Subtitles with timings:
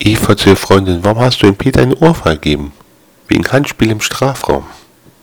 [0.00, 2.72] Eva zur Freundin, warum hast du dem Peter ein Ohr vergeben?
[3.28, 4.64] Wegen Handspiel im Strafraum.